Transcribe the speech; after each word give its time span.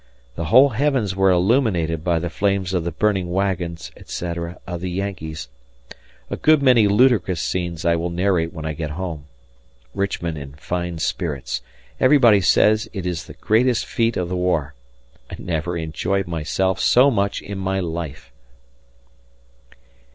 The 0.35 0.45
whole 0.45 0.69
heavens 0.69 1.15
were 1.15 1.29
illuminated 1.29 2.03
by 2.03 2.17
the 2.17 2.31
flames 2.31 2.73
of 2.73 2.83
the 2.83 2.91
burning 2.91 3.29
wagons, 3.31 3.91
etc. 3.95 4.59
of 4.65 4.81
the 4.81 4.89
Yankees. 4.89 5.47
A 6.31 6.37
good 6.37 6.63
many 6.63 6.87
ludicrous 6.87 7.39
scenes 7.39 7.85
I 7.85 7.95
will 7.95 8.09
narrate 8.09 8.51
when 8.51 8.65
I 8.65 8.73
get 8.73 8.89
home. 8.97 9.25
Richmond 9.93 10.39
in 10.39 10.53
fine 10.53 10.97
spirits, 10.97 11.61
everybody 11.99 12.41
says 12.41 12.89
it 12.93 13.05
is 13.05 13.25
the 13.25 13.35
greatest 13.35 13.85
feat 13.85 14.17
of 14.17 14.27
the 14.27 14.35
war. 14.35 14.73
I 15.29 15.35
never 15.37 15.77
enjoyed 15.77 16.25
myself 16.27 16.79
so 16.79 17.11
much 17.11 17.39
in 17.43 17.59
my 17.59 17.79
life. 17.79 18.31